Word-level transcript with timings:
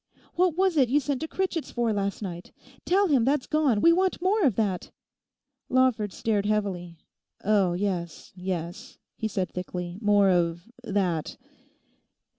What 0.33 0.57
was 0.57 0.77
it 0.77 0.89
you 0.89 0.99
sent 0.99 1.21
to 1.21 1.27
Critchett's 1.27 1.69
for 1.69 1.93
last 1.93 2.23
night? 2.23 2.51
Tell 2.85 3.05
him 3.09 3.23
that's 3.23 3.45
gone: 3.45 3.81
we 3.81 3.93
want 3.93 4.19
more 4.19 4.41
of 4.41 4.55
that.' 4.55 4.89
Lawford 5.69 6.11
stared 6.11 6.47
heavily. 6.47 6.97
Oh, 7.43 7.73
yes, 7.73 8.31
yes,' 8.35 8.97
he 9.15 9.27
said 9.27 9.51
thickly, 9.51 9.99
'more 10.01 10.31
of 10.31 10.63
that.... 10.83 11.37